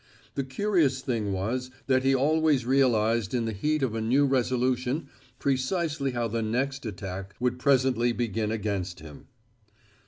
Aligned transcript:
The 0.33 0.43
curious 0.43 1.01
thing 1.03 1.31
was 1.31 1.69
that 1.85 2.01
he 2.01 2.15
always 2.15 2.65
realized 2.65 3.35
in 3.35 3.45
the 3.45 3.51
heat 3.51 3.83
of 3.83 3.93
a 3.93 4.01
new 4.01 4.25
resolution 4.25 5.09
precisely 5.37 6.09
how 6.13 6.27
the 6.27 6.41
next 6.41 6.87
attack 6.87 7.35
would 7.39 7.59
presently 7.59 8.11
begin 8.11 8.49
against 8.51 8.99
him. 9.01 9.27